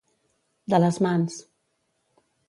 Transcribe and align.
De 0.73 0.79
les 0.83 0.95
mans. 1.07 1.35